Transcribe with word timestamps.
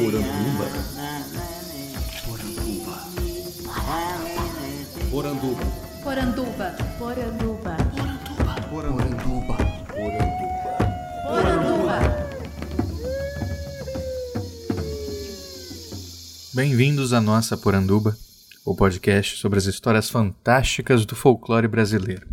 Poranduba. 0.00 0.64
Poranduba. 5.10 5.60
Poranduba. 6.02 6.76
Poranduba. 6.98 7.76
Poranduba. 8.70 9.56
Poranduba. 9.90 10.36
Poranduba. 11.26 11.98
Bem-vindos 16.54 17.12
à 17.12 17.20
nossa 17.20 17.58
Poranduba, 17.58 18.16
o 18.64 18.74
podcast 18.74 19.36
sobre 19.36 19.58
as 19.58 19.66
histórias 19.66 20.08
fantásticas 20.08 21.04
do 21.04 21.14
folclore 21.14 21.68
brasileiro. 21.68 22.26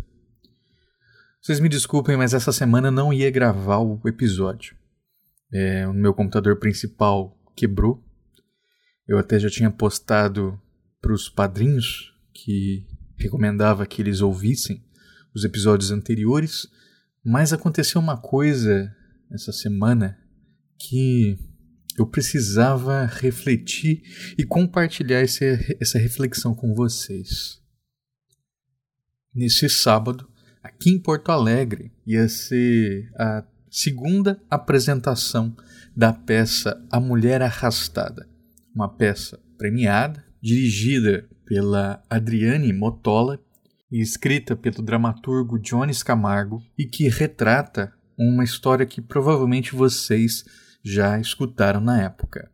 Vocês 1.42 1.60
me 1.60 1.68
desculpem, 1.68 2.16
mas 2.16 2.32
essa 2.32 2.50
semana 2.50 2.90
não 2.90 3.12
ia 3.12 3.30
gravar 3.30 3.80
o 3.80 4.00
episódio. 4.06 4.74
É, 5.52 5.86
o 5.86 5.92
meu 5.92 6.14
computador 6.14 6.56
principal 6.56 7.37
quebrou. 7.58 8.04
Eu 9.06 9.18
até 9.18 9.38
já 9.38 9.50
tinha 9.50 9.70
postado 9.70 10.60
para 11.00 11.12
os 11.12 11.28
padrinhos 11.28 12.14
que 12.32 12.86
recomendava 13.16 13.86
que 13.86 14.00
eles 14.00 14.20
ouvissem 14.20 14.84
os 15.34 15.44
episódios 15.44 15.90
anteriores, 15.90 16.68
mas 17.24 17.52
aconteceu 17.52 18.00
uma 18.00 18.16
coisa 18.16 18.94
essa 19.30 19.52
semana 19.52 20.16
que 20.78 21.36
eu 21.98 22.06
precisava 22.06 23.06
refletir 23.06 24.02
e 24.38 24.44
compartilhar 24.44 25.20
esse, 25.22 25.44
essa 25.80 25.98
reflexão 25.98 26.54
com 26.54 26.72
vocês. 26.74 27.60
Nesse 29.34 29.68
sábado, 29.68 30.30
aqui 30.62 30.90
em 30.90 30.98
Porto 30.98 31.30
Alegre, 31.30 31.92
ia 32.06 32.28
ser 32.28 33.10
a 33.16 33.44
segunda 33.70 34.40
apresentação 34.50 35.54
da 35.96 36.12
peça 36.12 36.82
A 36.90 37.00
Mulher 37.00 37.42
Arrastada, 37.42 38.28
uma 38.74 38.88
peça 38.88 39.40
premiada, 39.56 40.24
dirigida 40.40 41.28
pela 41.44 42.02
Adriane 42.08 42.72
Motola 42.72 43.40
e 43.90 44.00
escrita 44.00 44.54
pelo 44.54 44.82
dramaturgo 44.82 45.58
Jones 45.58 46.02
Camargo 46.02 46.62
e 46.78 46.84
que 46.84 47.08
retrata 47.08 47.92
uma 48.18 48.44
história 48.44 48.84
que 48.84 49.00
provavelmente 49.00 49.74
vocês 49.74 50.44
já 50.84 51.18
escutaram 51.18 51.80
na 51.80 52.02
época. 52.02 52.50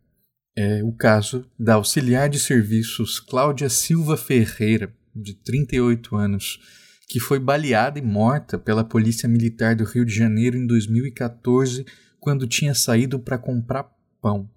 É 0.56 0.82
o 0.84 0.92
caso 0.92 1.44
da 1.58 1.74
auxiliar 1.74 2.28
de 2.28 2.38
serviços 2.38 3.18
Cláudia 3.18 3.68
Silva 3.68 4.16
Ferreira, 4.16 4.94
de 5.14 5.34
38 5.34 6.16
anos, 6.16 6.60
que 7.08 7.20
foi 7.20 7.38
baleada 7.38 7.98
e 7.98 8.02
morta 8.02 8.58
pela 8.58 8.84
Polícia 8.84 9.28
Militar 9.28 9.74
do 9.74 9.84
Rio 9.84 10.04
de 10.04 10.14
Janeiro 10.14 10.56
em 10.56 10.66
2014, 10.66 11.84
quando 12.18 12.46
tinha 12.46 12.74
saído 12.74 13.18
para 13.18 13.38
comprar 13.38 13.86
pão. 14.20 14.48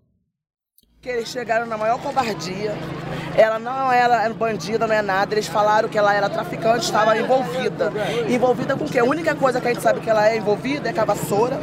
Eles 1.06 1.30
chegaram 1.30 1.66
na 1.66 1.78
maior 1.78 2.02
covardia. 2.02 2.73
Ela 3.38 3.59
não 3.59 3.92
era 3.92 4.28
bandida, 4.34 4.86
não 4.88 4.94
é 4.94 5.02
nada. 5.02 5.34
Eles 5.34 5.48
falaram 5.48 5.88
que 5.88 5.98
ela 5.98 6.14
era 6.14 6.30
traficante, 6.30 6.86
estava 6.86 7.18
envolvida. 7.18 7.94
Envolvida 8.28 8.75
com 8.75 8.84
o 8.84 8.90
quê? 8.90 9.00
A 9.00 9.06
única 9.06 9.34
coisa 9.36 9.62
que 9.62 9.68
a 9.68 9.73
gente 9.73 9.81
sabe 9.81 10.02
que 10.02 10.09
ela 10.09 10.28
é 10.28 10.38
envolvida 10.38 10.90
é 10.90 10.94
com 10.94 11.00
a 11.00 11.06
vassoura, 11.06 11.58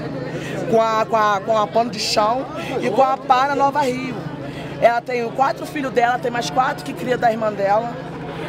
com 0.70 0.80
a, 0.80 1.04
com 1.04 1.16
a, 1.16 1.40
com 1.40 1.58
a 1.58 1.66
pano 1.66 1.90
de 1.90 1.98
chão 1.98 2.46
e 2.80 2.88
com 2.90 3.02
a 3.02 3.18
pá 3.18 3.48
na 3.48 3.54
Nova 3.54 3.82
Rio. 3.82 4.14
Ela 4.80 5.00
tem 5.00 5.28
quatro 5.32 5.66
filhos 5.66 5.92
dela, 5.92 6.18
tem 6.18 6.30
mais 6.30 6.48
quatro 6.48 6.84
que 6.84 6.94
cria 6.94 7.18
da 7.18 7.30
irmã 7.30 7.52
dela. 7.52 7.92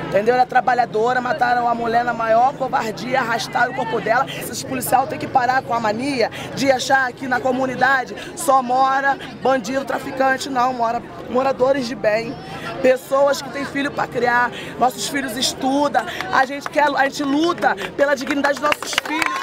Entendeu? 0.08 0.36
Ela 0.36 0.44
é 0.44 0.46
trabalhadora, 0.46 1.20
mataram 1.20 1.68
a 1.68 1.76
mulher 1.76 2.04
na 2.04 2.14
maior 2.14 2.54
covardia, 2.54 3.20
arrastaram 3.20 3.74
o 3.74 3.76
corpo 3.76 4.00
dela. 4.00 4.26
Esses 4.28 4.64
policiais 4.64 5.10
têm 5.10 5.20
que 5.20 5.28
parar 5.28 5.62
com 5.62 5.74
a 5.74 5.80
mania 5.80 6.30
de 6.56 6.72
achar 6.72 7.12
que 7.12 7.28
na 7.28 7.40
comunidade 7.40 8.16
só 8.36 8.62
mora 8.62 9.18
bandido, 9.42 9.84
traficante. 9.84 10.50
Não, 10.50 10.74
mora 10.74 11.02
moradores 11.30 11.88
de 11.88 11.96
bem, 11.96 12.36
pessoas 12.82 13.42
que 13.42 13.50
têm 13.50 13.66
filho 13.66 13.92
para 13.92 14.08
criar. 14.08 14.52
Nossos 14.80 15.08
filhos 15.08 15.36
estudam, 15.36 16.06
a 16.32 16.46
gente, 16.46 16.70
quer, 16.70 16.88
a 16.96 17.04
gente 17.04 17.24
luta 17.24 17.76
pela 17.98 18.16
dignidade 18.16 18.60
dos 18.60 18.70
nossos 18.70 18.96
filhos. 19.06 19.36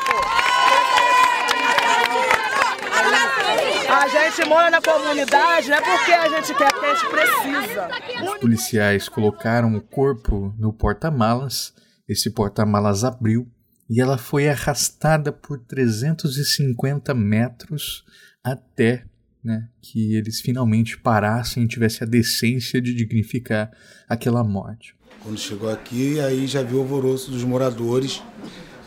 A 3.89 4.09
gente 4.09 4.49
mora 4.49 4.71
na 4.71 4.81
comunidade, 4.81 5.69
não 5.69 5.77
é 5.77 5.81
porque 5.81 6.13
a 6.13 6.29
gente 6.29 6.55
quer, 6.55 6.72
gente 6.95 7.11
precisa. 7.11 7.89
Os 8.25 8.39
policiais 8.41 9.09
colocaram 9.09 9.75
o 9.77 9.81
corpo 9.81 10.55
no 10.59 10.73
porta-malas, 10.73 11.73
esse 12.09 12.31
porta-malas 12.31 13.05
abriu 13.05 13.49
e 13.89 14.01
ela 14.01 14.17
foi 14.17 14.49
arrastada 14.49 15.33
por 15.33 15.59
350 15.59 17.15
metros 17.15 18.05
até 18.43 19.05
né, 19.45 19.69
que 19.81 20.15
eles 20.15 20.41
finalmente 20.41 20.97
parassem 20.97 21.65
e 21.65 21.69
tivessem 21.69 22.07
a 22.07 22.11
decência 22.11 22.81
de 22.81 22.95
dignificar 22.95 23.71
aquela 24.09 24.45
morte. 24.45 24.95
Quando 25.23 25.39
chegou 25.39 25.71
aqui, 25.71 26.21
aí 26.21 26.47
já 26.47 26.63
viu 26.63 26.79
o 26.79 26.81
alvoroço 26.81 27.31
dos 27.31 27.45
moradores 27.45 28.23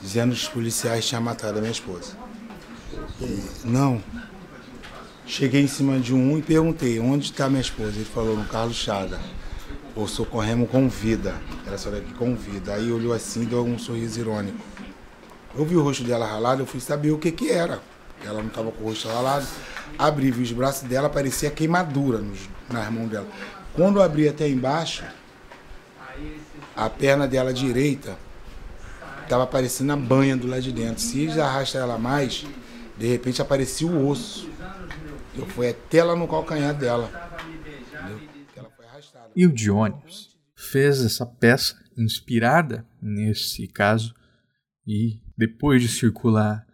dizendo 0.02 0.34
que 0.34 0.42
os 0.42 0.48
policiais 0.48 1.08
tinham 1.08 1.22
matado 1.22 1.58
a 1.58 1.62
minha 1.62 1.72
esposa. 1.72 2.18
E, 3.22 3.68
não. 3.68 4.02
Cheguei 5.28 5.62
em 5.62 5.68
cima 5.68 6.00
de 6.00 6.14
um 6.14 6.38
e 6.38 6.42
perguntei, 6.42 7.00
onde 7.00 7.26
está 7.26 7.50
minha 7.50 7.62
esposa? 7.62 7.94
Ele 7.96 8.06
falou, 8.06 8.38
no 8.38 8.46
Carlos 8.46 8.76
Chaga. 8.76 9.20
Ou 9.96 10.08
socorremos 10.08 10.70
com 10.70 10.88
vida. 10.88 11.36
Era 11.66 11.78
só 11.78 11.90
daqui 11.90 12.14
com 12.14 12.36
vida. 12.36 12.74
Aí 12.74 12.92
olhou 12.92 13.14
assim 13.14 13.44
deu 13.46 13.66
um 13.66 13.80
sorriso 13.80 14.20
irônico. 14.20 14.60
Eu 15.58 15.66
vi 15.66 15.76
o 15.76 15.82
rosto 15.82 16.04
dela 16.04 16.26
ralado, 16.26 16.62
eu 16.62 16.66
fui 16.66 16.80
saber 16.80 17.12
o 17.12 17.18
que 17.18 17.32
que 17.32 17.50
era. 17.50 17.82
Ela 18.24 18.40
não 18.42 18.48
estava 18.48 18.72
com 18.72 18.84
o 18.84 18.88
rosto 18.88 19.08
ralado. 19.08 19.48
Abri, 19.98 20.30
vi 20.30 20.44
os 20.44 20.52
braços 20.52 20.88
dela, 20.88 21.10
parecia 21.10 21.50
queimadura 21.50 22.20
nos, 22.20 22.40
nas 22.70 22.92
mãos 22.92 23.10
dela. 23.10 23.28
Quando 23.74 24.02
abri 24.02 24.28
até 24.28 24.48
embaixo, 24.48 25.04
a 26.76 26.90
perna 26.90 27.28
dela 27.28 27.54
direita 27.54 28.18
estava 29.24 29.48
parecendo 29.48 29.94
a 29.94 29.98
banha 29.98 30.38
do 30.38 30.48
lado 30.48 30.62
de 30.62 30.72
dentro. 30.72 31.02
Se 31.02 31.28
arrasta 31.40 31.78
ela 31.78 31.98
mais, 31.98 32.46
de 32.98 33.08
repente 33.08 33.42
aparecia 33.42 33.88
o 33.88 34.08
osso. 34.08 34.50
Eu 35.38 35.46
fui 35.48 35.70
até 35.70 36.04
lá 36.04 36.16
no 36.16 36.28
calcanhar 36.28 36.74
dela. 36.74 37.10
E 39.36 39.46
o 39.46 39.52
Dionísio 39.52 40.36
fez 40.56 41.04
essa 41.04 41.26
peça 41.26 41.76
inspirada 41.98 42.86
nesse 43.02 43.68
caso 43.68 44.16
e 44.88 45.20
depois 45.38 45.82
de 45.82 45.90
circular 45.90 46.66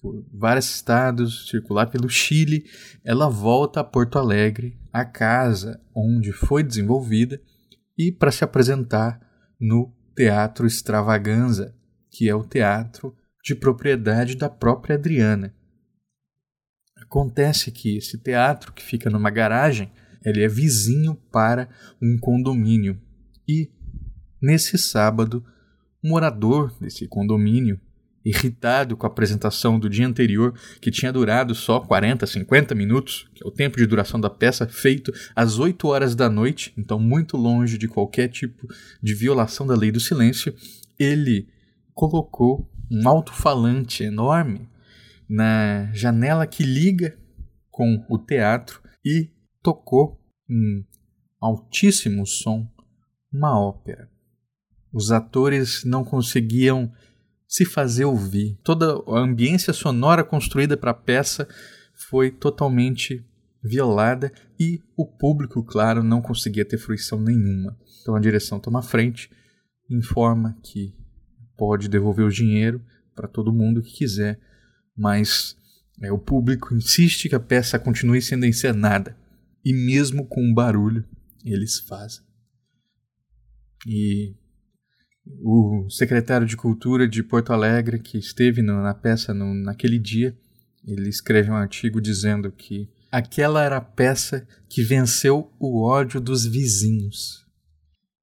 por 0.00 0.26
vários 0.32 0.74
estados, 0.74 1.48
circular 1.48 1.86
pelo 1.86 2.08
Chile, 2.08 2.64
ela 3.04 3.28
volta 3.28 3.80
a 3.80 3.84
Porto 3.84 4.18
Alegre, 4.18 4.76
a 4.92 5.04
casa 5.04 5.80
onde 5.94 6.32
foi 6.32 6.64
desenvolvida, 6.64 7.40
e 7.96 8.10
para 8.10 8.32
se 8.32 8.42
apresentar 8.42 9.20
no 9.60 9.94
Teatro 10.16 10.66
Extravaganza, 10.66 11.72
que 12.10 12.28
é 12.28 12.34
o 12.34 12.44
teatro 12.44 13.14
de 13.44 13.54
propriedade 13.54 14.36
da 14.36 14.48
própria 14.48 14.96
Adriana. 14.96 15.54
Acontece 17.12 17.70
que 17.70 17.98
esse 17.98 18.16
teatro, 18.16 18.72
que 18.72 18.82
fica 18.82 19.10
numa 19.10 19.28
garagem, 19.28 19.92
ele 20.24 20.42
é 20.42 20.48
vizinho 20.48 21.14
para 21.30 21.68
um 22.00 22.16
condomínio. 22.18 22.98
E, 23.46 23.68
nesse 24.40 24.78
sábado, 24.78 25.44
um 26.02 26.08
morador 26.08 26.72
desse 26.80 27.06
condomínio, 27.06 27.78
irritado 28.24 28.96
com 28.96 29.04
a 29.04 29.10
apresentação 29.10 29.78
do 29.78 29.90
dia 29.90 30.06
anterior, 30.06 30.54
que 30.80 30.90
tinha 30.90 31.12
durado 31.12 31.54
só 31.54 31.80
40, 31.80 32.26
50 32.26 32.74
minutos, 32.74 33.28
que 33.34 33.44
é 33.44 33.46
o 33.46 33.50
tempo 33.50 33.76
de 33.76 33.84
duração 33.84 34.18
da 34.18 34.30
peça, 34.30 34.66
feito 34.66 35.12
às 35.36 35.58
8 35.58 35.86
horas 35.86 36.14
da 36.14 36.30
noite, 36.30 36.72
então 36.78 36.98
muito 36.98 37.36
longe 37.36 37.76
de 37.76 37.88
qualquer 37.88 38.28
tipo 38.28 38.66
de 39.02 39.14
violação 39.14 39.66
da 39.66 39.74
lei 39.74 39.92
do 39.92 40.00
silêncio, 40.00 40.54
ele 40.98 41.46
colocou 41.92 42.66
um 42.90 43.06
alto-falante 43.06 44.02
enorme 44.02 44.71
na 45.28 45.90
janela 45.92 46.46
que 46.46 46.62
liga 46.62 47.18
com 47.70 48.04
o 48.08 48.18
teatro 48.18 48.82
e 49.04 49.30
tocou 49.62 50.20
em 50.48 50.86
altíssimo 51.40 52.26
som 52.26 52.68
uma 53.32 53.58
ópera. 53.58 54.10
Os 54.92 55.10
atores 55.10 55.84
não 55.84 56.04
conseguiam 56.04 56.92
se 57.48 57.64
fazer 57.64 58.04
ouvir. 58.04 58.58
Toda 58.62 58.94
a 59.06 59.18
ambiência 59.18 59.72
sonora 59.72 60.22
construída 60.22 60.76
para 60.76 60.90
a 60.90 60.94
peça 60.94 61.48
foi 61.94 62.30
totalmente 62.30 63.24
violada 63.62 64.32
e 64.58 64.82
o 64.96 65.06
público, 65.06 65.62
claro, 65.62 66.02
não 66.02 66.20
conseguia 66.20 66.64
ter 66.64 66.78
fruição 66.78 67.20
nenhuma. 67.20 67.78
Então 68.00 68.14
a 68.14 68.20
direção 68.20 68.58
toma 68.58 68.82
frente, 68.82 69.30
informa 69.88 70.58
que 70.62 70.94
pode 71.56 71.88
devolver 71.88 72.24
o 72.24 72.30
dinheiro 72.30 72.82
para 73.14 73.28
todo 73.28 73.52
mundo 73.52 73.82
que 73.82 73.92
quiser, 73.92 74.40
mas 74.96 75.56
é, 76.00 76.12
o 76.12 76.18
público 76.18 76.74
insiste 76.74 77.28
que 77.28 77.34
a 77.34 77.40
peça 77.40 77.78
continue 77.78 78.20
sendo 78.20 78.46
encenada 78.46 79.16
e 79.64 79.72
mesmo 79.72 80.26
com 80.26 80.42
um 80.42 80.54
barulho 80.54 81.04
eles 81.44 81.78
fazem. 81.78 82.22
E 83.86 84.34
o 85.40 85.88
secretário 85.90 86.46
de 86.46 86.56
Cultura 86.56 87.08
de 87.08 87.22
Porto 87.22 87.52
Alegre, 87.52 87.98
que 87.98 88.18
esteve 88.18 88.62
na 88.62 88.94
peça 88.94 89.32
no, 89.32 89.54
naquele 89.54 89.98
dia, 89.98 90.36
ele 90.84 91.08
escreve 91.08 91.50
um 91.50 91.56
artigo 91.56 92.00
dizendo 92.00 92.50
que 92.50 92.88
aquela 93.10 93.62
era 93.62 93.76
a 93.76 93.80
peça 93.80 94.46
que 94.68 94.82
venceu 94.82 95.52
o 95.58 95.82
ódio 95.82 96.20
dos 96.20 96.44
vizinhos. 96.44 97.46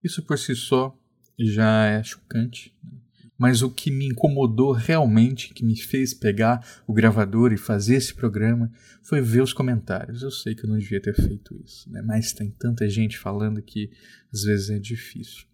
Isso 0.03 0.23
por 0.23 0.37
si 0.37 0.55
só 0.55 0.95
já 1.37 1.85
é 1.85 2.03
chocante. 2.03 2.73
Né? 2.83 2.99
Mas 3.39 3.61
o 3.61 3.71
que 3.71 3.89
me 3.89 4.05
incomodou 4.05 4.73
realmente, 4.73 5.53
que 5.53 5.63
me 5.63 5.79
fez 5.79 6.13
pegar 6.13 6.83
o 6.85 6.93
gravador 6.93 7.53
e 7.53 7.57
fazer 7.57 7.95
esse 7.95 8.13
programa, 8.13 8.69
foi 9.01 9.21
ver 9.21 9.41
os 9.41 9.53
comentários. 9.53 10.21
Eu 10.21 10.29
sei 10.29 10.53
que 10.53 10.65
eu 10.65 10.69
não 10.69 10.77
devia 10.77 11.01
ter 11.01 11.15
feito 11.15 11.55
isso, 11.63 11.89
né? 11.89 12.01
mas 12.01 12.33
tem 12.33 12.51
tanta 12.51 12.89
gente 12.89 13.17
falando 13.17 13.61
que 13.61 13.89
às 14.33 14.41
vezes 14.41 14.69
é 14.69 14.77
difícil. 14.77 15.45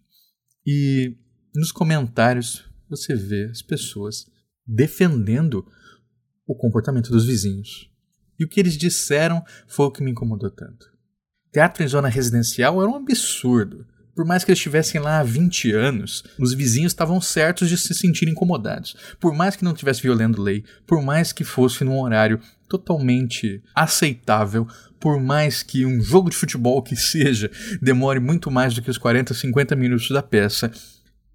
E 0.66 1.16
nos 1.54 1.70
comentários 1.70 2.68
você 2.90 3.14
vê 3.14 3.44
as 3.44 3.62
pessoas 3.62 4.26
defendendo 4.66 5.64
o 6.44 6.56
comportamento 6.56 7.10
dos 7.10 7.24
vizinhos. 7.24 7.88
E 8.36 8.44
o 8.44 8.48
que 8.48 8.58
eles 8.58 8.76
disseram 8.76 9.44
foi 9.68 9.86
o 9.86 9.90
que 9.92 10.02
me 10.02 10.10
incomodou 10.10 10.50
tanto. 10.50 10.90
Teatro 11.52 11.84
em 11.84 11.88
zona 11.88 12.08
residencial 12.08 12.82
era 12.82 12.90
um 12.90 12.96
absurdo. 12.96 13.86
Por 14.16 14.24
mais 14.24 14.42
que 14.42 14.50
eles 14.50 14.58
estivessem 14.58 14.98
lá 14.98 15.20
há 15.20 15.22
20 15.22 15.72
anos, 15.72 16.24
os 16.40 16.54
vizinhos 16.54 16.92
estavam 16.92 17.20
certos 17.20 17.68
de 17.68 17.76
se 17.76 17.92
sentirem 17.92 18.32
incomodados. 18.32 18.96
Por 19.20 19.34
mais 19.34 19.54
que 19.54 19.62
não 19.62 19.72
estivesse 19.72 20.00
violando 20.00 20.40
lei, 20.40 20.64
por 20.86 21.02
mais 21.02 21.34
que 21.34 21.44
fosse 21.44 21.84
num 21.84 22.00
horário 22.00 22.40
totalmente 22.66 23.62
aceitável, 23.74 24.66
por 24.98 25.20
mais 25.20 25.62
que 25.62 25.84
um 25.84 26.00
jogo 26.00 26.30
de 26.30 26.36
futebol 26.36 26.82
que 26.82 26.96
seja 26.96 27.50
demore 27.82 28.18
muito 28.18 28.50
mais 28.50 28.74
do 28.74 28.80
que 28.80 28.90
os 28.90 28.96
40, 28.96 29.34
50 29.34 29.76
minutos 29.76 30.08
da 30.08 30.22
peça, 30.22 30.72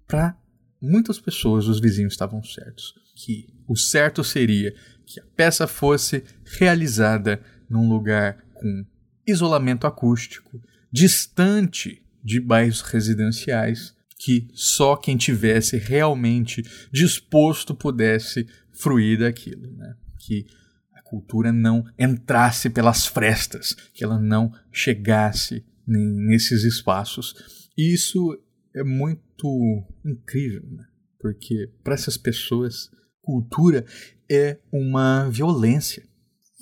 para 0.08 0.36
muitas 0.80 1.20
pessoas 1.20 1.68
os 1.68 1.78
vizinhos 1.78 2.14
estavam 2.14 2.42
certos. 2.42 2.94
Que 3.14 3.46
o 3.68 3.76
certo 3.76 4.24
seria 4.24 4.74
que 5.06 5.20
a 5.20 5.24
peça 5.36 5.68
fosse 5.68 6.24
realizada 6.58 7.40
num 7.70 7.88
lugar 7.88 8.38
com 8.54 8.84
isolamento 9.24 9.86
acústico, 9.86 10.60
distante 10.90 12.01
de 12.22 12.40
bairros 12.40 12.80
residenciais 12.80 13.94
que 14.24 14.46
só 14.54 14.94
quem 14.94 15.16
tivesse 15.16 15.76
realmente 15.76 16.62
disposto 16.92 17.74
pudesse 17.74 18.46
fruir 18.70 19.18
daquilo, 19.18 19.68
né? 19.72 19.96
Que 20.16 20.46
a 20.92 21.02
cultura 21.02 21.52
não 21.52 21.84
entrasse 21.98 22.70
pelas 22.70 23.04
frestas, 23.04 23.74
que 23.92 24.04
ela 24.04 24.20
não 24.20 24.52
chegasse 24.70 25.64
nesses 25.84 26.62
espaços. 26.62 27.34
E 27.76 27.92
isso 27.92 28.40
é 28.72 28.84
muito 28.84 29.84
incrível, 30.04 30.62
né? 30.70 30.84
Porque 31.18 31.68
para 31.82 31.94
essas 31.94 32.16
pessoas, 32.16 32.90
cultura 33.20 33.84
é 34.30 34.58
uma 34.70 35.28
violência. 35.30 36.04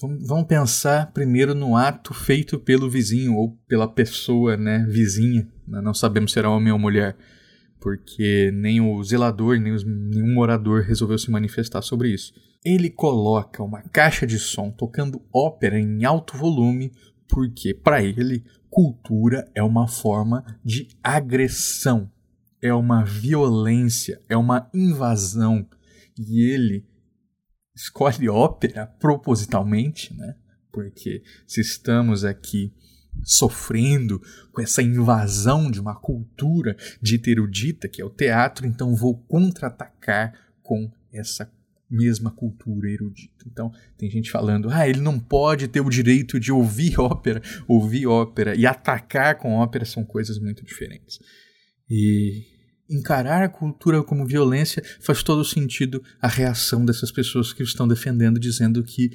Vamos 0.00 0.46
pensar 0.46 1.12
primeiro 1.12 1.54
no 1.54 1.76
ato 1.76 2.14
feito 2.14 2.58
pelo 2.58 2.88
vizinho 2.88 3.34
ou 3.36 3.58
pela 3.68 3.86
pessoa 3.86 4.56
né, 4.56 4.86
vizinha. 4.88 5.46
Não 5.66 5.92
sabemos 5.92 6.32
se 6.32 6.38
era 6.38 6.48
homem 6.48 6.72
ou 6.72 6.78
mulher, 6.78 7.16
porque 7.78 8.50
nem 8.54 8.80
o 8.80 9.02
zelador, 9.04 9.58
nem 9.58 9.72
os, 9.72 9.84
nenhum 9.84 10.32
morador 10.32 10.82
resolveu 10.82 11.18
se 11.18 11.30
manifestar 11.30 11.82
sobre 11.82 12.08
isso. 12.08 12.32
Ele 12.64 12.88
coloca 12.88 13.62
uma 13.62 13.82
caixa 13.82 14.26
de 14.26 14.38
som 14.38 14.70
tocando 14.70 15.20
ópera 15.32 15.78
em 15.78 16.04
alto 16.04 16.36
volume, 16.36 16.92
porque 17.28 17.74
para 17.74 18.02
ele 18.02 18.44
cultura 18.70 19.50
é 19.54 19.62
uma 19.62 19.86
forma 19.86 20.44
de 20.64 20.88
agressão, 21.02 22.10
é 22.62 22.72
uma 22.72 23.04
violência, 23.04 24.20
é 24.28 24.36
uma 24.36 24.70
invasão. 24.72 25.66
E 26.18 26.42
ele 26.42 26.86
escolhe 27.82 28.28
ópera 28.28 28.86
propositalmente, 28.86 30.14
né? 30.14 30.36
Porque 30.72 31.22
se 31.46 31.60
estamos 31.60 32.24
aqui 32.24 32.72
sofrendo 33.24 34.20
com 34.52 34.60
essa 34.60 34.82
invasão 34.82 35.70
de 35.70 35.80
uma 35.80 35.94
cultura 35.94 36.76
dita 37.02 37.30
erudita, 37.30 37.88
que 37.88 38.00
é 38.00 38.04
o 38.04 38.10
teatro, 38.10 38.66
então 38.66 38.94
vou 38.94 39.16
contra-atacar 39.16 40.32
com 40.62 40.90
essa 41.12 41.50
mesma 41.90 42.30
cultura 42.30 42.88
erudita. 42.88 43.44
Então, 43.46 43.72
tem 43.98 44.08
gente 44.08 44.30
falando, 44.30 44.70
ah, 44.70 44.88
ele 44.88 45.00
não 45.00 45.18
pode 45.18 45.66
ter 45.66 45.80
o 45.80 45.90
direito 45.90 46.38
de 46.38 46.52
ouvir 46.52 47.00
ópera. 47.00 47.42
Ouvir 47.66 48.06
ópera 48.06 48.54
e 48.54 48.64
atacar 48.64 49.36
com 49.36 49.54
ópera 49.54 49.84
são 49.84 50.04
coisas 50.04 50.38
muito 50.38 50.64
diferentes. 50.64 51.18
E 51.88 52.59
encarar 52.90 53.42
a 53.42 53.48
cultura 53.48 54.02
como 54.02 54.26
violência 54.26 54.82
faz 55.00 55.22
todo 55.22 55.44
sentido 55.44 56.02
a 56.20 56.26
reação 56.26 56.84
dessas 56.84 57.12
pessoas 57.12 57.52
que 57.52 57.62
estão 57.62 57.86
defendendo, 57.86 58.40
dizendo 58.40 58.82
que 58.82 59.10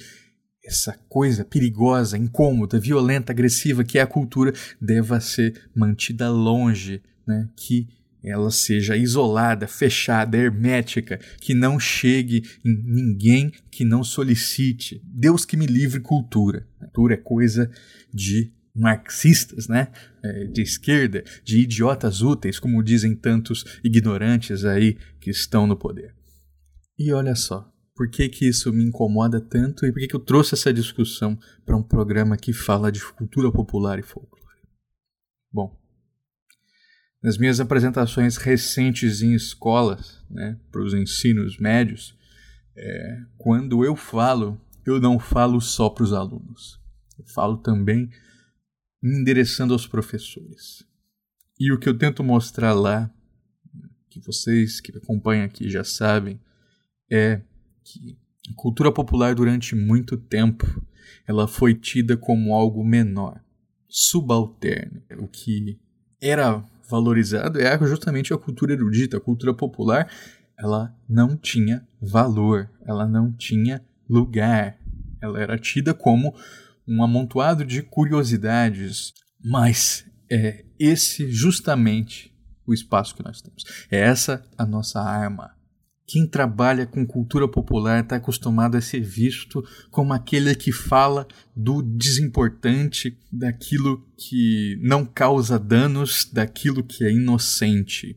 essa 0.64 0.98
coisa 1.08 1.46
perigosa, 1.46 2.18
incômoda, 2.18 2.80
violenta, 2.80 3.32
agressiva 3.32 3.84
que 3.84 4.00
é 4.00 4.02
a 4.02 4.08
cultura 4.08 4.52
deva 4.82 5.20
ser 5.20 5.70
mantida 5.76 6.30
longe, 6.30 7.04
né? 7.28 7.48
que 7.56 7.88
ela 8.24 8.50
seja 8.50 8.98
isolada, 8.98 9.68
fechada, 9.68 10.36
hermética, 10.36 11.20
que 11.40 11.54
não 11.54 11.80
chegue 11.80 12.44
em 12.66 12.74
ninguém 12.84 13.52
que 13.70 13.86
não 13.86 14.04
solicite. 14.04 15.00
Deus 15.06 15.46
que 15.46 15.56
me 15.56 15.68
livre 15.68 16.00
cultura. 16.00 16.68
Cultura 16.80 17.14
é 17.14 17.18
coisa 17.18 17.70
de 18.12 18.52
marxistas, 18.76 19.68
né, 19.68 19.88
é, 20.24 20.46
de 20.46 20.62
esquerda, 20.62 21.24
de 21.44 21.62
idiotas 21.62 22.22
úteis, 22.22 22.60
como 22.60 22.84
dizem 22.84 23.16
tantos 23.16 23.64
ignorantes 23.84 24.66
aí 24.66 24.98
que 25.20 25.30
estão 25.30 25.66
no 25.66 25.78
poder. 25.78 26.14
E 27.00 27.14
olha 27.14 27.36
só, 27.36 27.72
por 27.96 28.10
que, 28.10 28.28
que 28.28 28.48
isso 28.48 28.74
me 28.74 28.84
incomoda 28.84 29.40
tanto 29.40 29.86
e 29.86 29.92
por 29.92 30.00
que, 30.00 30.08
que 30.08 30.16
eu 30.16 30.20
trouxe 30.20 30.54
essa 30.54 30.74
discussão 30.74 31.40
para 31.66 31.78
um 31.78 31.84
programa 31.84 32.36
que 32.36 32.52
fala 32.52 32.92
de 32.92 33.02
cultura 33.14 33.52
popular 33.52 33.98
e 33.98 34.04
folclore? 34.04 34.36
Bom, 35.52 35.80
nas 37.24 37.38
minhas 37.38 37.60
apresentações 37.60 38.36
recentes 38.36 39.22
em 39.22 39.34
escolas, 39.34 40.22
né, 40.30 40.60
para 40.72 40.84
os 40.84 40.94
ensinos 40.94 41.58
médios, 41.58 42.16
é, 42.78 43.18
quando 43.38 43.86
eu 43.86 43.96
falo, 43.96 44.60
eu 44.86 45.00
não 45.00 45.18
falo 45.18 45.62
só 45.62 45.90
para 45.90 46.04
os 46.04 46.12
alunos. 46.12 46.80
Eu 47.18 47.26
falo 47.34 47.58
também 47.58 48.10
me 49.06 49.20
endereçando 49.20 49.72
aos 49.72 49.86
professores. 49.86 50.84
E 51.60 51.72
o 51.72 51.78
que 51.78 51.88
eu 51.88 51.96
tento 51.96 52.24
mostrar 52.24 52.74
lá, 52.74 53.08
que 54.10 54.20
vocês 54.20 54.82
que 54.82 54.98
acompanham 54.98 55.46
aqui 55.46 55.70
já 55.70 55.84
sabem, 55.84 56.40
é 57.08 57.40
que 57.84 58.18
a 58.50 58.54
cultura 58.56 58.92
popular 58.92 59.36
durante 59.36 59.76
muito 59.76 60.18
tempo 60.18 60.66
ela 61.28 61.48
foi 61.48 61.76
tida 61.76 62.18
como 62.18 62.56
algo 62.56 62.84
menor, 62.84 63.40
subalterno. 63.88 65.04
O 65.20 65.28
que 65.28 65.80
era 66.20 66.64
valorizado 66.90 67.60
era 67.60 67.86
justamente 67.86 68.34
a 68.34 68.38
cultura 68.40 68.74
erudita, 68.74 69.18
a 69.18 69.22
cultura 69.22 69.54
popular, 69.54 70.12
ela 70.58 70.96
não 71.08 71.38
tinha 71.38 71.88
valor, 72.02 72.68
ela 72.84 73.06
não 73.08 73.32
tinha 73.32 73.86
lugar. 74.10 74.80
Ela 75.22 75.40
era 75.40 75.60
tida 75.60 75.94
como 75.94 76.34
um 76.88 77.04
amontoado 77.04 77.66
de 77.66 77.82
curiosidades, 77.82 79.14
mas 79.44 80.06
é 80.30 80.66
esse 80.80 81.32
justamente 81.32 82.34
o 82.66 82.74
espaço 82.74 83.16
que 83.16 83.24
nós 83.24 83.42
temos. 83.42 83.64
É 83.92 84.00
essa 84.00 84.46
a 84.58 84.66
nossa 84.66 85.00
arma. 85.02 85.56
Quem 86.08 86.28
trabalha 86.28 86.86
com 86.86 87.06
cultura 87.06 87.48
popular 87.48 88.04
está 88.04 88.18
acostumado 88.18 88.78
a 88.78 88.82
ser 88.82 89.02
visto 89.02 89.64
como 89.90 90.14
aquele 90.14 90.54
que 90.54 90.72
fala 90.72 91.28
do 91.56 91.82
desimportante, 91.82 93.18
daquilo 93.32 94.06
que 94.16 94.80
não 94.84 95.04
causa 95.04 95.58
danos, 95.58 96.30
daquilo 96.32 96.84
que 96.84 97.04
é 97.04 97.12
inocente. 97.12 98.16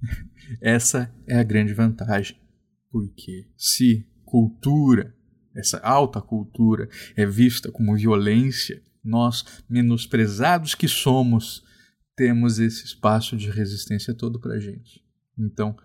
Essa 0.62 1.12
é 1.26 1.36
a 1.36 1.42
grande 1.42 1.74
vantagem. 1.74 2.36
Porque 2.88 3.48
se 3.56 4.06
cultura 4.24 5.12
essa 5.54 5.78
alta 5.78 6.20
cultura 6.20 6.88
é 7.16 7.24
vista 7.24 7.70
como 7.70 7.96
violência, 7.96 8.82
nós, 9.04 9.44
menosprezados 9.68 10.74
que 10.74 10.88
somos, 10.88 11.62
temos 12.16 12.58
esse 12.58 12.84
espaço 12.84 13.36
de 13.36 13.50
resistência 13.50 14.14
todo 14.14 14.40
para 14.40 14.58
gente. 14.58 15.02
Então, 15.38 15.76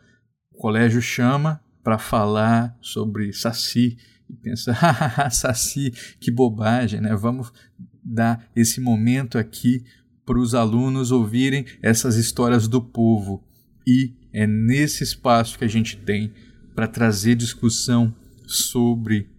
o 0.51 0.57
colégio 0.57 1.01
chama 1.01 1.61
para 1.83 1.97
falar 1.97 2.77
sobre 2.81 3.33
Saci 3.33 3.97
e 4.29 4.33
pensa, 4.35 4.73
Saci, 5.31 5.91
que 6.19 6.31
bobagem, 6.31 7.01
né? 7.01 7.15
Vamos 7.15 7.51
dar 8.03 8.49
esse 8.55 8.79
momento 8.79 9.37
aqui 9.37 9.83
para 10.25 10.39
os 10.39 10.53
alunos 10.53 11.11
ouvirem 11.11 11.65
essas 11.81 12.15
histórias 12.15 12.67
do 12.67 12.81
povo. 12.81 13.43
E 13.85 14.13
é 14.31 14.45
nesse 14.45 15.03
espaço 15.03 15.57
que 15.57 15.65
a 15.65 15.69
gente 15.69 15.97
tem 15.97 16.31
para 16.75 16.87
trazer 16.87 17.35
discussão 17.35 18.15
sobre 18.45 19.29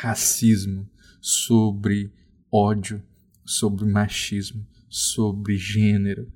racismo, 0.00 0.88
sobre 1.20 2.12
ódio, 2.52 3.02
sobre 3.44 3.84
machismo, 3.84 4.66
sobre 4.88 5.56
gênero. 5.56 6.32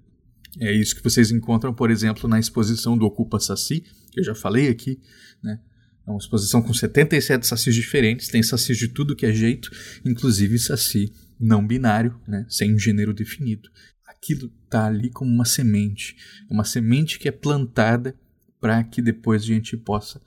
É 0.59 0.73
isso 0.73 0.97
que 0.97 1.03
vocês 1.03 1.31
encontram, 1.31 1.73
por 1.73 1.91
exemplo, 1.91 2.29
na 2.29 2.41
exposição 2.41 2.99
do 2.99 3.07
Ocupa 3.07 3.39
Saci, 3.39 3.85
que 4.11 4.21
eu 4.21 4.25
já 4.25 4.35
falei 4.35 4.69
aqui, 4.69 5.01
né? 5.43 5.61
É 6.05 6.11
uma 6.11 6.19
exposição 6.19 6.61
com 6.61 6.75
77 6.75 7.47
sacis 7.47 7.75
diferentes, 7.77 8.27
tem 8.27 8.43
sacis 8.43 8.77
de 8.77 8.89
tudo 8.89 9.15
que 9.15 9.25
é 9.25 9.33
jeito, 9.33 9.71
inclusive 10.05 10.59
saci 10.59 11.13
não 11.39 11.65
binário, 11.65 12.21
né, 12.27 12.45
sem 12.49 12.77
gênero 12.77 13.15
definido. 13.15 13.69
Aquilo 14.09 14.53
está 14.65 14.87
ali 14.87 15.09
como 15.11 15.31
uma 15.31 15.45
semente, 15.45 16.17
uma 16.51 16.65
semente 16.65 17.21
que 17.21 17.29
é 17.29 17.33
plantada 17.33 18.19
para 18.61 18.83
que 18.83 19.01
depois 19.01 19.43
a 19.43 19.47
gente 19.47 19.77
possa 19.77 20.21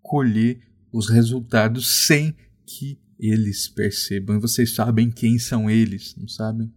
colher 0.00 0.60
os 0.92 1.08
resultados 1.08 1.86
sem 2.06 2.36
que 2.78 2.98
eles 3.18 3.68
percebam. 3.68 4.40
Vocês 4.40 4.74
sabem 4.74 5.10
quem 5.10 5.38
são 5.38 5.68
eles, 5.68 6.14
não 6.16 6.26
sabem? 6.26 6.72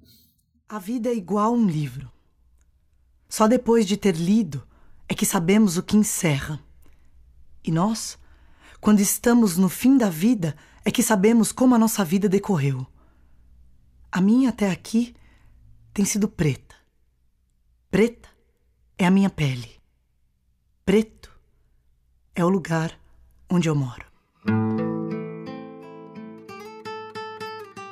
A 0.67 0.79
vida 0.79 1.09
é 1.09 1.15
igual 1.15 1.53
um 1.53 1.67
livro. 1.67 2.11
Só 3.29 3.47
depois 3.47 3.85
de 3.85 3.97
ter 3.97 4.15
lido 4.15 4.65
é 5.07 5.13
que 5.13 5.25
sabemos 5.25 5.77
o 5.77 5.83
que 5.83 5.95
encerra. 5.95 6.59
E 7.63 7.71
nós, 7.71 8.17
quando 8.81 8.99
estamos 8.99 9.57
no 9.57 9.69
fim 9.69 9.97
da 9.97 10.09
vida, 10.09 10.55
é 10.83 10.91
que 10.91 11.01
sabemos 11.01 11.51
como 11.51 11.75
a 11.75 11.79
nossa 11.79 12.03
vida 12.03 12.27
decorreu. 12.27 12.85
A 14.11 14.21
minha 14.21 14.49
até 14.49 14.69
aqui 14.69 15.15
tem 15.93 16.05
sido 16.05 16.27
preta. 16.27 16.75
Preta 17.89 18.29
é 18.97 19.05
a 19.05 19.11
minha 19.11 19.29
pele. 19.29 19.71
Preto 20.85 21.31
é 22.35 22.43
o 22.43 22.49
lugar 22.49 22.99
onde 23.49 23.67
eu 23.67 23.75
moro. 23.75 24.04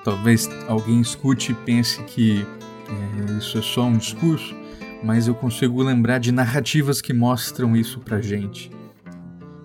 Talvez 0.03 0.49
alguém 0.67 0.99
escute 0.99 1.51
e 1.51 1.55
pense 1.55 2.03
que 2.03 2.41
é, 2.41 3.37
isso 3.37 3.57
é 3.57 3.61
só 3.61 3.85
um 3.85 3.97
discurso, 3.97 4.55
mas 5.03 5.27
eu 5.27 5.35
consigo 5.35 5.81
lembrar 5.81 6.19
de 6.19 6.31
narrativas 6.31 7.01
que 7.01 7.13
mostram 7.13 7.75
isso 7.75 7.99
pra 7.99 8.21
gente. 8.21 8.69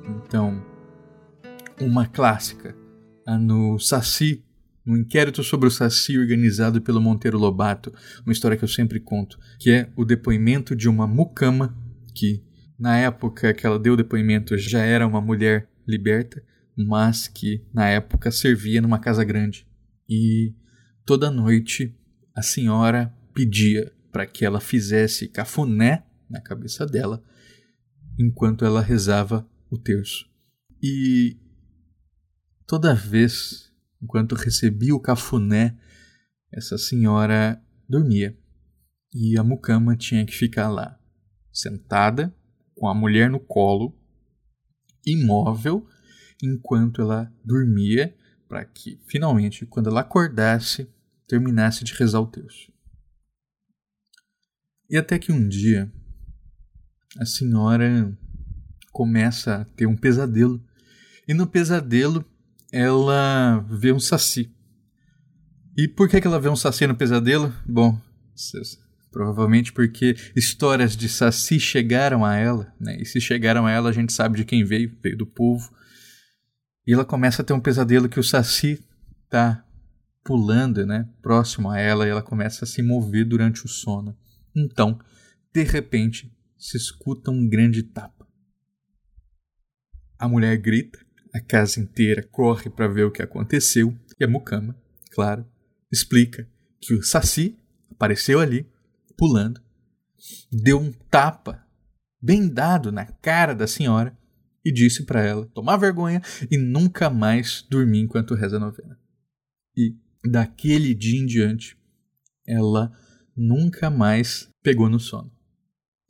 Então, 0.06 0.62
uma 1.80 2.06
clássica, 2.06 2.76
a 3.26 3.36
no 3.38 3.78
Saci 3.78 4.44
um 4.88 4.96
inquérito 4.96 5.44
sobre 5.44 5.68
o 5.68 5.70
Saci 5.70 6.18
organizado 6.18 6.80
pelo 6.80 6.98
Monteiro 6.98 7.36
Lobato, 7.36 7.92
uma 8.24 8.32
história 8.32 8.56
que 8.56 8.64
eu 8.64 8.68
sempre 8.68 8.98
conto, 8.98 9.38
que 9.58 9.70
é 9.70 9.90
o 9.94 10.02
depoimento 10.02 10.74
de 10.74 10.88
uma 10.88 11.06
mucama 11.06 11.76
que, 12.14 12.42
na 12.78 12.96
época 12.96 13.52
que 13.52 13.66
ela 13.66 13.78
deu 13.78 13.92
o 13.92 13.96
depoimento, 13.96 14.56
já 14.56 14.80
era 14.80 15.06
uma 15.06 15.20
mulher 15.20 15.68
liberta, 15.86 16.42
mas 16.74 17.28
que, 17.28 17.62
na 17.72 17.86
época, 17.86 18.30
servia 18.30 18.80
numa 18.80 18.98
casa 18.98 19.22
grande. 19.24 19.67
E 20.08 20.54
toda 21.04 21.30
noite 21.30 21.94
a 22.34 22.42
senhora 22.42 23.14
pedia 23.34 23.92
para 24.10 24.26
que 24.26 24.44
ela 24.44 24.60
fizesse 24.60 25.28
cafuné 25.28 26.06
na 26.28 26.40
cabeça 26.40 26.86
dela 26.86 27.22
enquanto 28.18 28.64
ela 28.64 28.80
rezava 28.80 29.48
o 29.70 29.78
terço. 29.78 30.26
E 30.82 31.36
toda 32.66 32.94
vez 32.94 33.68
Enquanto 34.02 34.34
recebia 34.34 34.94
o 34.94 35.00
cafuné, 35.00 35.76
essa 36.52 36.78
senhora 36.78 37.60
dormia. 37.88 38.36
E 39.12 39.36
a 39.38 39.42
mucama 39.42 39.96
tinha 39.96 40.24
que 40.24 40.34
ficar 40.34 40.68
lá, 40.68 40.98
sentada, 41.52 42.34
com 42.76 42.86
a 42.86 42.94
mulher 42.94 43.28
no 43.28 43.40
colo, 43.40 43.98
imóvel, 45.04 45.86
enquanto 46.42 47.02
ela 47.02 47.32
dormia, 47.44 48.16
para 48.48 48.64
que 48.64 48.98
finalmente, 49.06 49.66
quando 49.66 49.90
ela 49.90 50.00
acordasse, 50.00 50.88
terminasse 51.26 51.84
de 51.84 51.92
rezar 51.94 52.20
o 52.20 52.26
terço. 52.26 52.72
E 54.88 54.96
até 54.96 55.18
que 55.18 55.30
um 55.30 55.46
dia 55.46 55.92
a 57.18 57.26
senhora 57.26 58.16
começa 58.90 59.56
a 59.56 59.64
ter 59.64 59.86
um 59.86 59.96
pesadelo. 59.96 60.62
E 61.26 61.34
no 61.34 61.46
pesadelo 61.46 62.24
ela 62.72 63.64
vê 63.68 63.92
um 63.92 64.00
saci. 64.00 64.50
E 65.76 65.86
por 65.86 66.08
que, 66.08 66.20
que 66.20 66.26
ela 66.26 66.40
vê 66.40 66.48
um 66.48 66.56
saci 66.56 66.86
no 66.86 66.96
pesadelo? 66.96 67.54
Bom, 67.66 68.00
provavelmente 69.10 69.72
porque 69.72 70.16
histórias 70.34 70.96
de 70.96 71.08
saci 71.08 71.60
chegaram 71.60 72.24
a 72.24 72.36
ela, 72.36 72.72
né? 72.80 73.00
E 73.00 73.04
se 73.04 73.20
chegaram 73.20 73.66
a 73.66 73.70
ela, 73.70 73.90
a 73.90 73.92
gente 73.92 74.12
sabe 74.12 74.36
de 74.36 74.44
quem 74.44 74.64
veio, 74.64 74.96
veio 75.02 75.16
do 75.16 75.26
povo. 75.26 75.70
E 76.88 76.94
ela 76.94 77.04
começa 77.04 77.42
a 77.42 77.44
ter 77.44 77.52
um 77.52 77.60
pesadelo 77.60 78.08
que 78.08 78.18
o 78.18 78.24
saci 78.24 78.82
tá 79.28 79.62
pulando, 80.24 80.86
né, 80.86 81.06
próximo 81.20 81.68
a 81.68 81.78
ela 81.78 82.06
e 82.06 82.10
ela 82.10 82.22
começa 82.22 82.64
a 82.64 82.66
se 82.66 82.80
mover 82.80 83.26
durante 83.26 83.66
o 83.66 83.68
sono. 83.68 84.16
Então, 84.56 84.98
de 85.52 85.64
repente, 85.64 86.34
se 86.56 86.78
escuta 86.78 87.30
um 87.30 87.46
grande 87.46 87.82
tapa. 87.82 88.26
A 90.18 90.26
mulher 90.26 90.56
grita 90.56 90.98
a 91.34 91.38
casa 91.38 91.78
inteira 91.78 92.22
corre 92.22 92.70
para 92.70 92.88
ver 92.88 93.04
o 93.04 93.12
que 93.12 93.20
aconteceu 93.20 93.94
e 94.18 94.24
a 94.24 94.28
Mukama, 94.28 94.74
claro, 95.10 95.46
explica 95.92 96.48
que 96.80 96.94
o 96.94 97.02
Saci 97.02 97.58
apareceu 97.90 98.40
ali, 98.40 98.66
pulando, 99.14 99.60
deu 100.50 100.80
um 100.80 100.90
tapa 101.10 101.62
bem 102.18 102.48
dado 102.48 102.90
na 102.90 103.04
cara 103.04 103.54
da 103.54 103.66
senhora 103.66 104.16
e 104.68 104.72
disse 104.72 105.04
para 105.04 105.22
ela 105.22 105.46
tomar 105.54 105.78
vergonha 105.78 106.20
e 106.50 106.58
nunca 106.58 107.08
mais 107.08 107.64
dormir 107.70 108.00
enquanto 108.00 108.34
reza 108.34 108.58
a 108.58 108.60
novena. 108.60 108.98
E 109.74 109.96
daquele 110.30 110.94
dia 110.94 111.18
em 111.18 111.24
diante, 111.24 111.74
ela 112.46 112.92
nunca 113.34 113.88
mais 113.88 114.50
pegou 114.62 114.90
no 114.90 115.00
sono. 115.00 115.32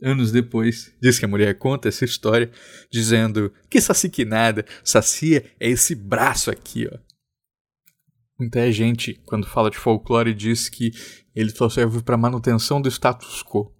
Anos 0.03 0.33
depois, 0.33 0.93
diz 1.00 1.21
que 1.21 1.25
a 1.25 1.29
mulher 1.29 1.57
conta 1.57 1.88
essa 1.88 2.05
história, 2.05 2.50
dizendo 2.91 3.53
que 3.71 3.81
saci 3.81 4.09
que 4.11 4.25
nada, 4.25 4.65
saci 4.83 5.37
é 5.37 5.69
esse 5.69 5.95
braço 5.95 6.50
aqui, 6.50 6.88
ó. 6.93 6.99
Muita 8.41 8.71
gente, 8.73 9.15
quando 9.25 9.47
fala 9.47 9.71
de 9.71 9.77
folclore, 9.77 10.35
diz 10.35 10.69
que 10.69 10.91
ele 11.35 11.50
só 11.50 11.69
serve 11.69 12.03
para 12.03 12.17
manutenção 12.17 12.81
do 12.81 12.88
status 12.88 13.43
quo, 13.43 13.73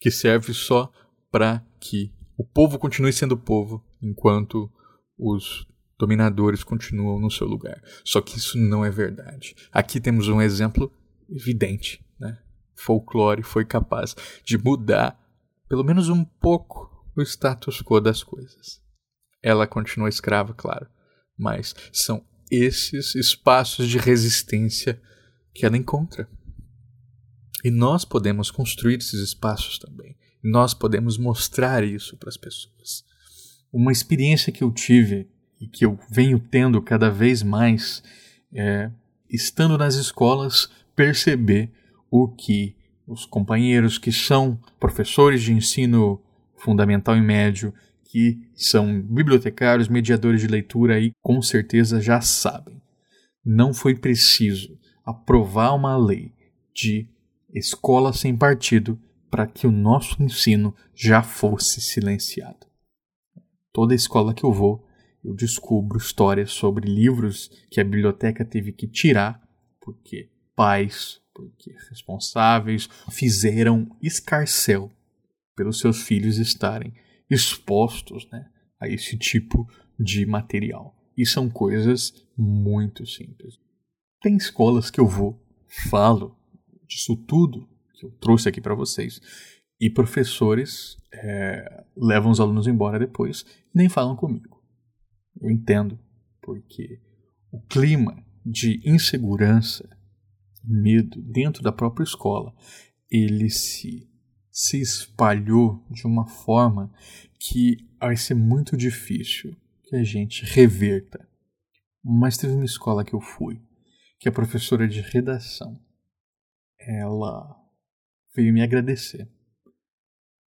que 0.00 0.10
serve 0.10 0.52
só 0.52 0.90
para 1.30 1.64
que 1.80 2.12
o 2.36 2.44
povo 2.44 2.78
continue 2.78 3.12
sendo 3.12 3.36
povo, 3.36 3.84
enquanto 4.02 4.70
os 5.18 5.66
dominadores 5.98 6.62
continuam 6.62 7.18
no 7.18 7.30
seu 7.30 7.46
lugar. 7.46 7.82
Só 8.04 8.20
que 8.20 8.38
isso 8.38 8.56
não 8.56 8.84
é 8.84 8.90
verdade. 8.90 9.54
Aqui 9.72 10.00
temos 10.00 10.28
um 10.28 10.40
exemplo 10.40 10.92
evidente, 11.28 12.04
né? 12.18 12.38
Folclore 12.74 13.42
foi 13.42 13.64
capaz 13.64 14.14
de 14.44 14.56
mudar 14.56 15.18
pelo 15.68 15.84
menos 15.84 16.08
um 16.08 16.24
pouco, 16.24 16.88
o 17.14 17.22
status 17.22 17.82
quo 17.82 18.00
das 18.00 18.22
coisas. 18.22 18.80
Ela 19.42 19.66
continua 19.66 20.08
escrava, 20.08 20.54
claro, 20.54 20.88
mas 21.36 21.74
são 21.92 22.24
esses 22.50 23.14
espaços 23.14 23.88
de 23.88 23.98
resistência 23.98 25.00
que 25.52 25.66
ela 25.66 25.76
encontra. 25.76 26.28
E 27.62 27.70
nós 27.70 28.04
podemos 28.04 28.50
construir 28.50 28.98
esses 28.98 29.20
espaços 29.20 29.78
também. 29.78 30.16
Nós 30.42 30.72
podemos 30.72 31.18
mostrar 31.18 31.84
isso 31.84 32.16
para 32.16 32.28
as 32.28 32.36
pessoas. 32.36 33.04
Uma 33.72 33.92
experiência 33.92 34.52
que 34.52 34.62
eu 34.62 34.70
tive 34.70 35.26
e 35.60 35.66
que 35.66 35.84
eu 35.84 35.98
venho 36.10 36.38
tendo 36.38 36.80
cada 36.80 37.10
vez 37.10 37.42
mais 37.42 38.02
é, 38.52 38.90
estando 39.28 39.76
nas 39.76 39.94
escolas, 39.94 40.70
perceber 40.94 41.70
o 42.10 42.28
que 42.28 42.74
os 43.06 43.24
companheiros 43.24 43.98
que 43.98 44.12
são 44.12 44.58
professores 44.78 45.42
de 45.42 45.52
ensino 45.52 46.20
fundamental 46.56 47.16
e 47.16 47.20
médio, 47.20 47.72
que 48.04 48.38
são 48.54 49.00
bibliotecários, 49.00 49.88
mediadores 49.88 50.40
de 50.40 50.46
leitura 50.46 50.98
e 50.98 51.12
com 51.22 51.40
certeza 51.42 52.00
já 52.00 52.20
sabem. 52.20 52.80
Não 53.44 53.72
foi 53.72 53.94
preciso 53.94 54.78
aprovar 55.04 55.74
uma 55.74 55.96
lei 55.96 56.32
de 56.74 57.06
escola 57.52 58.12
sem 58.12 58.36
partido 58.36 58.98
para 59.30 59.46
que 59.46 59.66
o 59.66 59.72
nosso 59.72 60.22
ensino 60.22 60.74
já 60.94 61.22
fosse 61.22 61.80
silenciado. 61.80 62.67
Toda 63.78 63.94
escola 63.94 64.34
que 64.34 64.42
eu 64.42 64.52
vou, 64.52 64.84
eu 65.24 65.32
descubro 65.32 65.98
histórias 65.98 66.50
sobre 66.50 66.90
livros 66.90 67.48
que 67.70 67.80
a 67.80 67.84
biblioteca 67.84 68.44
teve 68.44 68.72
que 68.72 68.88
tirar 68.88 69.40
porque 69.80 70.28
pais, 70.56 71.20
porque 71.32 71.76
responsáveis 71.88 72.88
fizeram 73.08 73.88
escarcel 74.02 74.90
pelos 75.54 75.78
seus 75.78 76.02
filhos 76.02 76.38
estarem 76.38 76.92
expostos 77.30 78.28
né, 78.32 78.50
a 78.80 78.88
esse 78.88 79.16
tipo 79.16 79.64
de 79.96 80.26
material. 80.26 80.92
E 81.16 81.24
são 81.24 81.48
coisas 81.48 82.12
muito 82.36 83.06
simples. 83.06 83.60
Tem 84.20 84.36
escolas 84.36 84.90
que 84.90 84.98
eu 84.98 85.06
vou, 85.06 85.40
falo 85.88 86.36
disso 86.84 87.14
tudo 87.14 87.68
que 87.94 88.04
eu 88.04 88.10
trouxe 88.10 88.48
aqui 88.48 88.60
para 88.60 88.74
vocês, 88.74 89.20
e 89.80 89.88
professores 89.88 90.96
é, 91.12 91.84
levam 91.96 92.30
os 92.30 92.40
alunos 92.40 92.66
embora 92.66 92.98
depois 92.98 93.44
e 93.74 93.78
nem 93.78 93.88
falam 93.88 94.16
comigo. 94.16 94.62
Eu 95.40 95.50
entendo, 95.50 95.98
porque 96.42 97.00
o 97.50 97.60
clima 97.62 98.24
de 98.44 98.80
insegurança 98.84 99.88
medo 100.64 101.20
dentro 101.22 101.62
da 101.62 101.72
própria 101.72 102.04
escola, 102.04 102.54
ele 103.10 103.48
se, 103.48 104.08
se 104.50 104.80
espalhou 104.80 105.84
de 105.90 106.06
uma 106.06 106.26
forma 106.26 106.92
que 107.38 107.76
vai 108.00 108.16
ser 108.16 108.34
muito 108.34 108.76
difícil 108.76 109.56
que 109.84 109.96
a 109.96 110.02
gente 110.02 110.44
reverta. 110.44 111.26
Mas 112.04 112.36
teve 112.36 112.52
uma 112.52 112.64
escola 112.64 113.04
que 113.04 113.14
eu 113.14 113.20
fui 113.20 113.60
que 114.18 114.28
a 114.28 114.32
professora 114.32 114.88
de 114.88 115.00
redação 115.00 115.80
ela 116.78 117.56
veio 118.34 118.52
me 118.52 118.62
agradecer, 118.62 119.28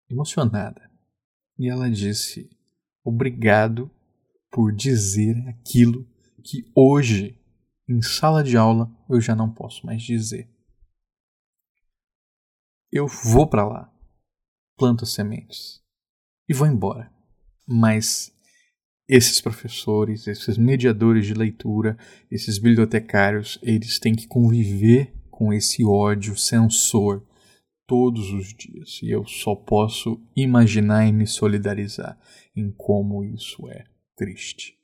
emocionada, 0.09 0.89
e 1.57 1.69
ela 1.69 1.89
disse: 1.89 2.49
Obrigado 3.03 3.91
por 4.51 4.73
dizer 4.73 5.37
aquilo 5.47 6.07
que 6.43 6.69
hoje, 6.75 7.37
em 7.87 8.01
sala 8.01 8.43
de 8.43 8.57
aula, 8.57 8.91
eu 9.09 9.21
já 9.21 9.35
não 9.35 9.53
posso 9.53 9.85
mais 9.85 10.01
dizer. 10.01 10.49
Eu 12.91 13.07
vou 13.07 13.47
para 13.47 13.67
lá, 13.67 13.93
planto 14.75 15.05
sementes 15.05 15.79
e 16.47 16.53
vou 16.53 16.67
embora. 16.67 17.11
Mas 17.67 18.33
esses 19.07 19.39
professores, 19.39 20.27
esses 20.27 20.57
mediadores 20.57 21.27
de 21.27 21.33
leitura, 21.33 21.97
esses 22.31 22.57
bibliotecários, 22.57 23.59
eles 23.61 23.99
têm 23.99 24.15
que 24.15 24.27
conviver 24.27 25.13
com 25.29 25.53
esse 25.53 25.85
ódio 25.85 26.35
censor 26.35 27.25
todos 27.89 28.31
os 28.31 28.53
dias. 28.53 29.01
E 29.01 29.09
eu 29.09 29.25
só 29.25 29.55
posso 29.55 30.21
imaginar 30.35 31.07
e 31.07 31.11
me 31.11 31.25
solidarizar 31.25 32.19
em 32.55 32.71
como 32.71 33.23
isso 33.23 33.67
é 33.67 33.83
triste. 34.15 34.77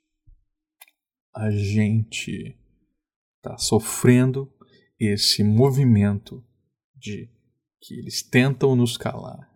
A 1.32 1.48
gente 1.52 2.58
está 3.36 3.56
sofrendo 3.56 4.52
esse 4.98 5.44
movimento 5.44 6.44
de 6.96 7.30
que 7.80 7.94
eles 7.94 8.22
tentam 8.22 8.74
nos 8.74 8.96
calar 8.96 9.48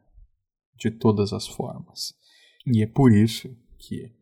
de 0.76 0.88
todas 0.88 1.32
as 1.32 1.48
formas. 1.48 2.14
E 2.64 2.84
é 2.84 2.86
por 2.86 3.12
isso 3.12 3.48
que 3.78 4.14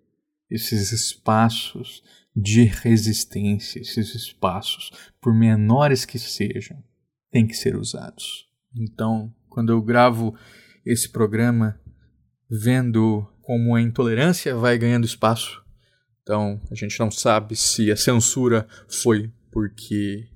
esses 0.49 0.91
espaços 0.91 2.03
de 2.35 2.65
resistência, 2.65 3.79
esses 3.81 4.15
espaços, 4.15 4.91
por 5.21 5.35
menores 5.35 6.07
que 6.07 6.19
sejam, 6.19 6.83
têm 7.31 7.47
que 7.47 7.55
ser 7.55 7.77
usados. 7.77 8.48
Então, 8.75 9.33
quando 9.49 9.71
eu 9.71 9.83
gravo 9.83 10.35
esse 10.85 11.09
programa, 11.09 11.79
vendo 12.51 13.27
como 13.43 13.75
a 13.75 13.81
intolerância 13.83 14.55
vai 14.55 14.79
ganhando 14.79 15.07
espaço, 15.07 15.63
então 16.23 16.61
a 16.71 16.75
gente 16.75 16.99
não 17.01 17.11
sabe 17.11 17.57
se 17.57 17.91
a 17.91 17.97
censura 17.97 18.67
foi 18.89 19.33
porque 19.51 20.29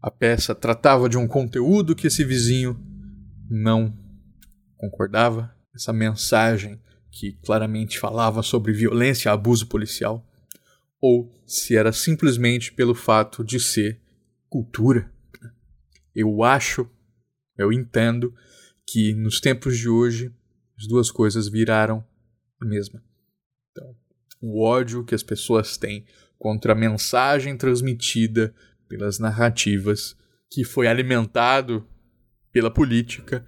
a 0.00 0.10
peça 0.10 0.54
tratava 0.54 1.08
de 1.08 1.16
um 1.16 1.26
conteúdo 1.26 1.94
que 1.94 2.08
esse 2.08 2.22
vizinho 2.24 2.78
não 3.48 3.96
concordava, 4.76 5.54
essa 5.74 5.92
mensagem 5.92 6.78
que 7.10 7.32
claramente 7.44 7.98
falava 7.98 8.42
sobre 8.42 8.72
violência 8.72 9.28
e 9.28 9.32
abuso 9.32 9.66
policial, 9.66 10.22
ou 11.00 11.32
se 11.46 11.76
era 11.76 11.92
simplesmente 11.92 12.72
pelo 12.72 12.94
fato 12.94 13.42
de 13.42 13.58
ser 13.58 14.00
cultura. 14.48 15.10
Eu 16.14 16.42
acho, 16.42 16.88
eu 17.56 17.72
entendo 17.72 18.34
que 18.86 19.14
nos 19.14 19.40
tempos 19.40 19.76
de 19.78 19.88
hoje 19.88 20.32
as 20.78 20.86
duas 20.86 21.10
coisas 21.10 21.48
viraram 21.48 22.04
a 22.60 22.64
mesma. 22.64 23.02
Então, 23.70 23.94
o 24.40 24.62
ódio 24.62 25.04
que 25.04 25.14
as 25.14 25.22
pessoas 25.22 25.76
têm 25.76 26.04
contra 26.38 26.72
a 26.72 26.76
mensagem 26.76 27.56
transmitida 27.56 28.54
pelas 28.88 29.18
narrativas 29.18 30.16
que 30.50 30.64
foi 30.64 30.86
alimentado 30.86 31.86
pela 32.52 32.70
política, 32.70 33.46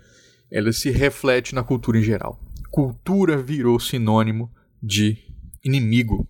ela 0.50 0.72
se 0.72 0.90
reflete 0.90 1.54
na 1.54 1.62
cultura 1.62 1.98
em 1.98 2.02
geral. 2.02 2.40
Cultura 2.70 3.40
virou 3.40 3.78
sinônimo 3.78 4.52
de 4.82 5.16
inimigo. 5.64 6.28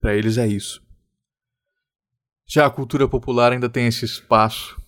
Para 0.00 0.16
eles 0.16 0.38
é 0.38 0.46
isso. 0.46 0.82
Já 2.46 2.66
a 2.66 2.70
cultura 2.70 3.08
popular 3.08 3.52
ainda 3.52 3.68
tem 3.68 3.86
esse 3.86 4.04
espaço 4.04 4.80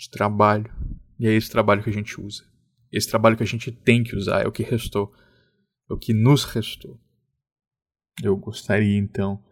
de 0.00 0.08
trabalho, 0.08 0.72
e 1.18 1.26
é 1.28 1.32
esse 1.32 1.50
trabalho 1.50 1.82
que 1.82 1.90
a 1.90 1.92
gente 1.92 2.18
usa. 2.18 2.42
Esse 2.90 3.08
trabalho 3.08 3.36
que 3.36 3.42
a 3.42 3.46
gente 3.46 3.70
tem 3.70 4.02
que 4.02 4.16
usar 4.16 4.42
é 4.42 4.48
o 4.48 4.52
que 4.52 4.62
restou, 4.62 5.12
é 5.90 5.92
o 5.92 5.98
que 5.98 6.14
nos 6.14 6.44
restou. 6.44 6.98
Eu 8.22 8.34
gostaria 8.36 8.96
então 8.96 9.44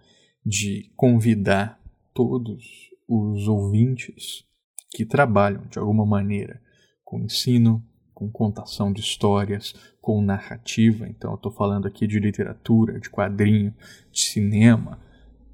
de 0.44 0.90
convidar 0.96 1.78
todos 2.14 2.64
os 3.06 3.46
ouvintes 3.46 4.44
que 4.90 5.04
trabalham 5.04 5.66
de 5.66 5.78
alguma 5.78 6.06
maneira 6.06 6.62
com 7.04 7.20
ensino, 7.20 7.87
com 8.14 8.30
contação 8.30 8.90
de 8.90 9.00
histórias, 9.00 9.74
com 10.00 10.22
narrativa. 10.22 11.06
Então, 11.06 11.32
eu 11.32 11.37
estou 11.37 11.52
falando 11.52 11.87
aqui 11.87 12.06
de 12.06 12.18
literatura, 12.18 12.98
de 12.98 13.11
quadrinho, 13.11 13.74
de 14.11 14.20
cinema, 14.20 14.98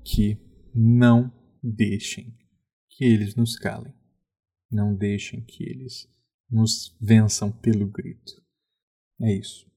que 0.05 0.39
não 0.73 1.33
deixem 1.63 2.33
que 2.89 3.05
eles 3.05 3.35
nos 3.35 3.59
calem. 3.59 3.93
Não 4.75 4.93
deixem 4.93 5.41
que 5.41 5.63
eles 5.63 6.13
nos 6.51 6.97
vençam 7.01 7.53
pelo 7.53 7.87
grito. 7.87 8.43
É 9.21 9.33
isso. 9.33 9.71